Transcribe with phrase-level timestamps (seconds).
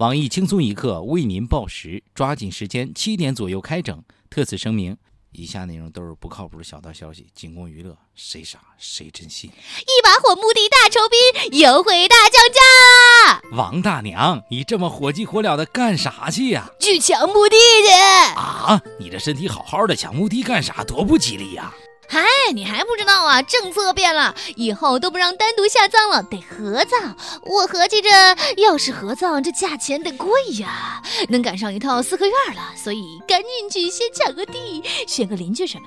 [0.00, 4.02] 网易轻松一刻为您报时，抓紧时间，七点左右开整。
[4.30, 4.96] 特此声明，
[5.32, 9.50] 以下内容都是不靠谱的小道消息，仅供娱乐，谁傻谁真信。
[9.50, 13.42] 一把火墓地大酬宾，优惠大降价！
[13.54, 16.70] 王大娘，你这么火急火燎的干啥去呀？
[16.80, 17.56] 去抢墓地
[17.86, 17.92] 去！
[18.36, 20.82] 啊，你这身体好好的，抢墓地干啥？
[20.82, 21.74] 多不吉利呀！
[22.12, 23.40] 嗨，你还不知道啊？
[23.40, 27.16] 政策变了，以后都不让单独下葬了，得合葬。
[27.46, 28.10] 我合计着，
[28.56, 30.28] 要是合葬，这价钱得贵
[30.58, 35.84] 呀，能赶上一套四合院了，所以赶紧去先抢个地，选个邻居什么。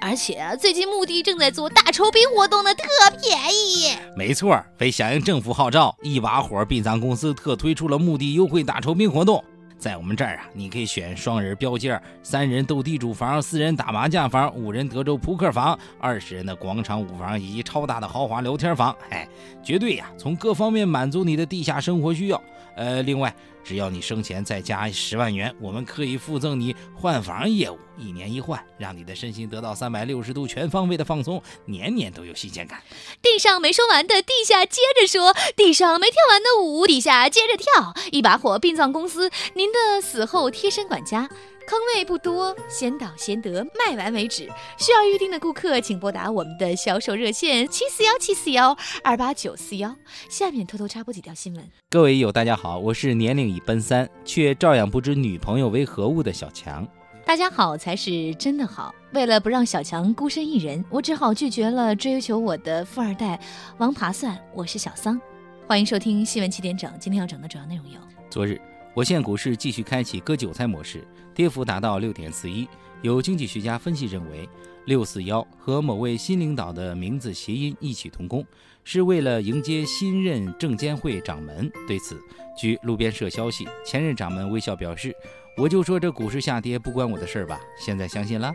[0.00, 2.84] 而且啊，最近墓地正在做大酬宾活动呢，特
[3.22, 3.96] 便宜。
[4.16, 9.44] 没错，为响应政府号召，一把火殡葬公司特推出了墓地优惠大酬宾活动。
[9.78, 18.96] 在我们这儿啊，你可以选双人标间、三人斗地主房、四人打麻将房、五人德州扑克房、二十人的广场舞房以及超大的豪华聊天房。
[19.10, 19.28] 哎，
[19.62, 22.42] 绝对呀，从各方面满足你的地下生活需要。
[22.74, 23.34] 呃，另外，
[23.66, 32.80] 只要你生前再加十万元，我们可以附赠你换房业务，一年一换，让你的身心得到三百六十度全方位的放松，年年都有新鲜感。
[33.20, 37.92] 地上没说完的，地下接着说；地上没跳完的舞，底下接着跳。
[38.12, 41.28] 一把火殡葬公司，您的死后贴身管家。
[41.66, 44.48] 坑位不多，先到先得，卖完为止。
[44.78, 49.94] 需要预定的顾客，请拨打我们的销售热线七四幺七四幺二八九四幺。
[50.28, 51.68] 下面偷偷插播几条新闻。
[51.90, 56.86] 各位友，大家好，我是年龄已奔三却照样不知女朋友为何物的小强。
[57.24, 58.94] 大家好才是真的好。
[59.12, 63.40] 为了不让小强孤身一人，我只好拒绝了追求我的富二代
[63.78, 64.38] 王爬蒜。
[64.54, 65.20] 我是小桑，
[65.66, 66.88] 欢迎收听新闻七点整。
[67.00, 67.98] 今天要整的主要内容有：
[68.30, 68.60] 昨日。
[68.96, 72.66] 我县股市继续开启割韭菜模式，跌幅达到六点四一。
[73.02, 74.48] 有经济学家分析认为，
[74.86, 78.42] 六四幺和某位新领导的名字谐音异曲同工，
[78.84, 81.70] 是为了迎接新任证监会掌门。
[81.86, 82.18] 对此，
[82.56, 85.14] 据路边社消息，前任掌门微笑表示
[85.58, 88.50] ：“我就说这股市下跌不关我的事儿吧。”现在相信了。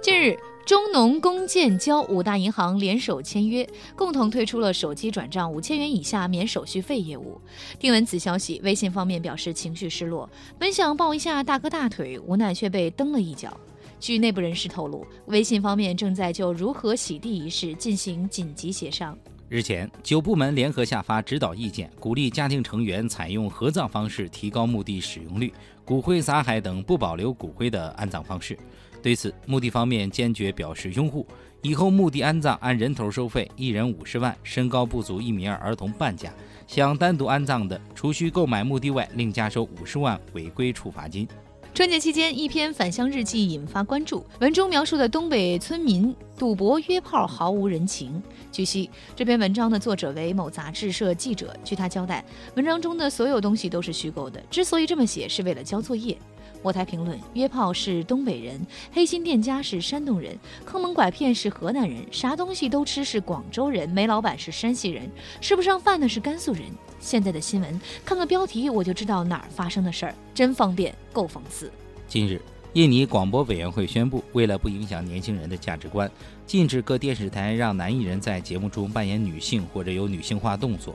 [0.00, 0.36] 近日。
[0.66, 7.40] 中农工建交五大银行联手签约，共同推出了手机转账五千元以下免手续费业务。
[7.78, 10.28] 听闻此消息，微信方面表示情绪失落，
[10.58, 13.56] 本想抱一下大哥大腿，无奈却被蹬了一脚。
[14.00, 19.16] 据内部人士透露，微信方面正在就如何洗地一事进行紧急协商。
[19.48, 25.54] 日前，九部门联合下发指导意见，鼓励家庭成员采用合葬方式，提高墓地使用率，
[25.84, 28.58] 骨灰撒海等不保留骨灰的安葬方式。
[29.06, 31.24] 对此，墓地方面坚决表示拥护。
[31.62, 36.34] 以后墓地安葬按人头收费，一人五十万，身高不足一米二儿童半价。
[36.66, 41.24] 想单独安葬的，除需购买墓地外，另加收五十万违规处罚金。
[41.72, 44.26] 春节期间，一篇返乡日记引发关注。
[44.40, 48.20] 文中描述的东北村民赌博约炮毫无人情。
[48.50, 51.56] 据悉，这篇文章的作者为某杂志社记者。
[51.62, 52.24] 据他交代，
[52.56, 54.42] 文章中的所有东西都是虚构的。
[54.50, 56.18] 之所以这么写，是为了交作业。
[56.62, 58.60] 我台评论：约炮是东北人，
[58.92, 65.08] 黑心店家是山东人，坑蒙拐骗是河南人，啥东西都吃是广州人，煤老板是山西人，
[65.40, 66.62] 吃不上饭的是甘肃人。
[66.98, 71.70] 现在的新闻，看个标题我就知道哪儿发生的事儿，真方便，够讽刺。
[72.08, 72.40] 近日，
[72.72, 76.10] 印尼广播委员会宣布，为了不影响年轻人的价值观，
[76.46, 80.94] 禁止各电视台让男艺人在节目中扮演女性或者有女性化动作。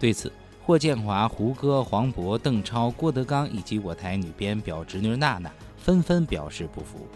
[0.00, 0.32] 对此，
[0.64, 7.06] 霍建华、胡歌、黄渤、邓超、郭德纲以及我台女编表侄女娜娜纷纷表示不服。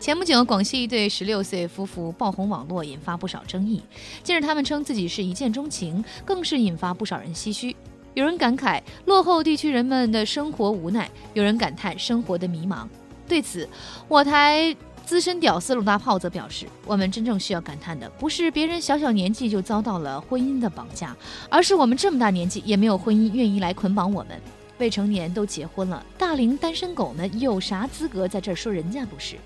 [0.00, 3.82] 前不久，广西一对十六岁夫妇爆红网络，引发不少争议。
[4.22, 7.76] 近日，他们称自己是一见钟情，更是引发不少人唏嘘。
[8.14, 12.86] 有人感慨落后地区人们的生活无奈，有人感叹生活的迷茫。
[13.28, 13.68] 对此，
[14.08, 14.74] 我台。
[15.06, 21.14] 资深屌丝鲁大炮则表示：“我们真正需要感叹的，不是别人小小年纪就遭到了婚姻的绑架，
[21.50, 24.40] 而是我们这么大年纪也没有婚姻愿意来捆绑我们。
[24.78, 29.36] 未成年都结婚了，大龄单身狗们有啥资格在这儿说人家不是？”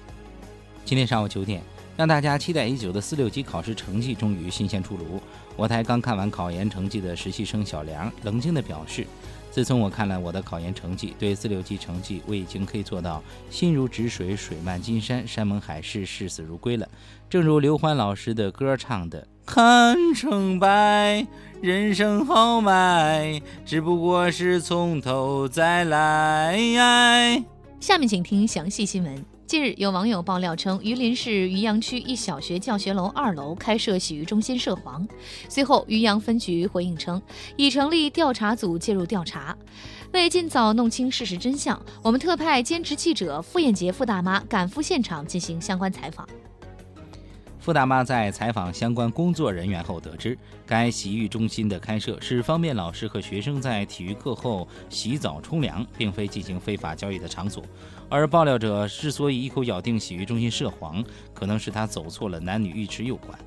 [0.87, 1.61] 今天上午九点，
[1.97, 5.21] 让大家期待已久的四六级考试成绩终于新鲜出炉。
[5.57, 9.05] 我台刚看完考研成绩的实习生小梁冷静地表示。
[9.51, 16.89] 自从我看了我的考研成绩，对四六级成绩，我已经可以做到心如止水，水漫金山，山盟海誓，视死如归了。
[17.29, 21.27] 正如刘欢老师的歌唱的：“看成败，
[21.61, 27.43] 人生豪迈，只不过是从头再来。”
[27.81, 29.38] 下面请听详细新闻。
[29.49, 35.09] 近日，有网友爆料称，榆林市榆阳区一小学教学楼二楼开设洗浴中心涉黄。
[35.49, 37.23] 随后，榆阳分局回应称，
[37.57, 39.57] 已成立调查组介入调查。
[40.13, 46.29] 为尽早弄清事实真相，我们特派兼职记者付艳杰付大妈赶赴现场进行相关采访。
[47.61, 57.63] 傅大妈在采访相关工作人员后得知，该洗浴中心的开设是方便老师和学生在体育课后洗澡冲凉，并非进行非法交易的场所。
[58.09, 63.39] 而爆料者之所以一口咬定洗浴中心涉黄，可能是他走错了男女浴池有关。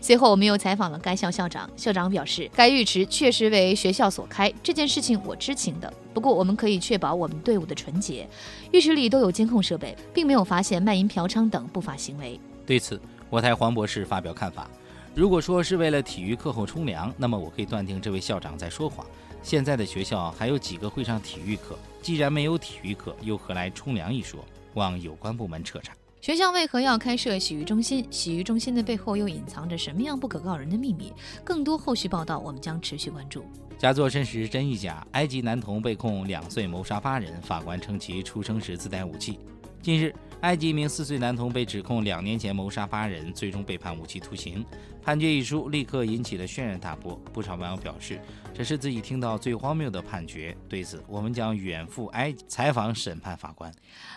[0.00, 5.92] 随后，我们又采访了该校校长，校长表示，该浴池确实为学校所开，这件事情我知情的。
[6.14, 8.28] 不过，我们可以确保我们队伍的纯洁，
[8.72, 12.40] 浴池里都有监控设备，并没有发现卖淫、嫖娼等不法行为。
[12.66, 14.68] 对此，我台黄博士发表看法：
[15.14, 19.06] 如果说是为了体育课后冲凉，那么我可以断定这位校长在说谎。
[19.42, 21.78] 现在的学校还有几个会上体育课？
[22.02, 24.44] 既然没有体育课，又何来冲凉一说？
[24.74, 25.94] 望有关部门彻查。
[26.20, 28.04] 学校为何要开设洗浴中心？
[28.10, 31.12] 洗浴中心的背后又隐藏着什么样不可告人的秘密？
[31.44, 33.44] 更多后续报道，我们将持续关注。
[33.78, 39.38] 假作真实真亦假，埃及男童被控两岁谋杀八人，法官称其出生时自带武器。
[39.82, 40.14] 近日。
[40.42, 44.64] 埃及一名四岁男童被指控两年前谋杀八人，最终被判无期徒刑。
[45.02, 47.18] 判决一出，立刻引起了轩然大波。
[47.32, 48.20] 不少网友表示，
[48.52, 50.54] 这是自己听到最荒谬的判决。
[50.68, 53.72] 对此，我们将远赴埃及采访审判法官。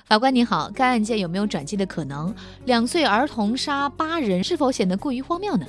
[0.06, 2.36] 法官您好，该案件有没有转机的可能？
[2.66, 5.66] 两岁儿童杀八人，是否显得过于荒谬呢？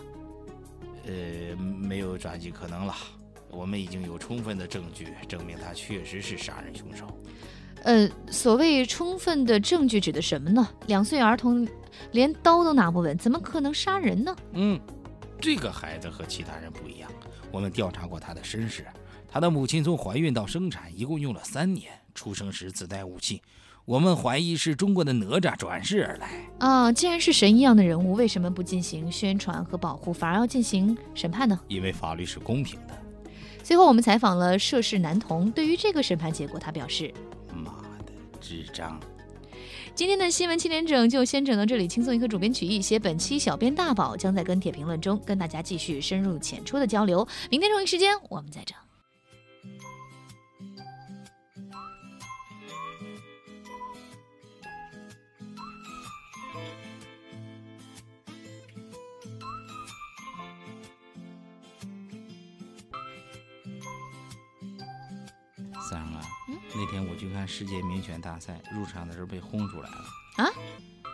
[1.06, 2.94] 呃，没有转机可能了。
[3.52, 7.06] 我们已经有充分的证据证明他确实是杀人凶手。
[7.82, 10.68] 呃，所谓充分的证据指的什么呢？
[10.86, 11.66] 两岁儿童
[12.12, 14.36] 连刀都拿不稳，怎么可能杀人呢？
[14.52, 14.78] 嗯，
[15.40, 17.10] 这个孩子和其他人不一样。
[17.50, 18.86] 我们调查过他的身世，
[19.26, 23.40] 他的母亲从怀孕到生产一共用了三年，出生时自带武器。
[23.86, 26.30] 我们怀疑是中国的哪吒转世而来。
[26.58, 31.58] 啊，既然是神一样的人物，为什么不进行宣传和保护，反而要进行审判呢？
[31.66, 32.94] 因为法律是公平的。
[33.64, 37.12] 随后，我们采访了涉事男童，对于这个审判结果，他表示。
[38.40, 38.98] 智障。
[39.94, 47.26] 今天的新闻七点整就先整到这里，轻松一刻主编曲艺写本期小编大宝将在跟帖评论中跟大家继续深入浅出的交流。
[47.50, 48.76] 明天同一时间我们再整。
[65.80, 66.20] 三啊，
[66.74, 70.04] 那天我去看世界名犬大赛，入场的时候被轰出来了。
[70.36, 70.46] 啊？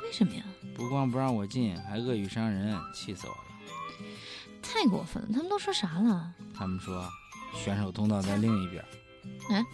[0.03, 0.45] 为什么呀？
[0.75, 3.39] 不光不让我进，还恶语伤人，气死我了！
[4.63, 5.29] 太过分了！
[5.33, 6.35] 他们都说啥了？
[6.55, 7.09] 他们说
[7.55, 8.85] 选手通道在另一边。
[9.51, 9.65] 嗯。